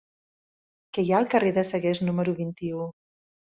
[0.97, 2.91] Què hi ha al carrer de Sagués número vint-i-u?